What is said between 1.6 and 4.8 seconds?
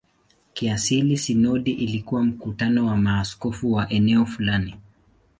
ilikuwa mkutano wa maaskofu wa eneo fulani.